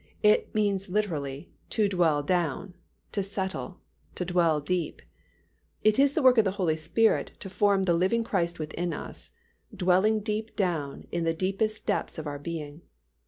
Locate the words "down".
2.23-2.73, 10.55-11.05